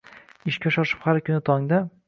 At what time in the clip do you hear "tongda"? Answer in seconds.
1.51-1.85